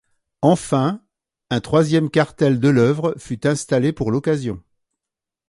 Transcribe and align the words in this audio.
Enfin 0.41 1.03
un 1.51 1.61
troisième 1.61 2.09
cartel 2.09 2.59
de 2.59 2.69
l’œuvre 2.69 3.13
fut 3.19 3.45
installé 3.45 3.93
pour 3.93 4.09
l’occasion. 4.09 4.59